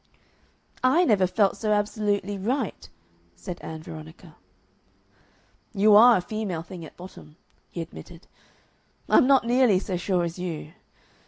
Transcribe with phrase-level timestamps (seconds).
[0.83, 2.89] "I never felt so absolutely right,"
[3.35, 4.35] said Ann Veronica.
[5.75, 7.35] "You ARE a female thing at bottom,"
[7.69, 8.25] he admitted.
[9.07, 10.73] "I'm not nearly so sure as you.